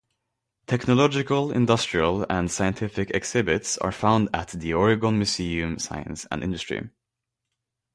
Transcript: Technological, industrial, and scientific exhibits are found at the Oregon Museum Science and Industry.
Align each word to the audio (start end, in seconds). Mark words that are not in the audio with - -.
Technological, 0.65 1.51
industrial, 1.51 2.25
and 2.27 2.49
scientific 2.49 3.11
exhibits 3.13 3.77
are 3.77 3.91
found 3.91 4.29
at 4.33 4.47
the 4.47 4.73
Oregon 4.73 5.17
Museum 5.19 5.77
Science 5.77 6.25
and 6.31 6.43
Industry. 6.43 6.89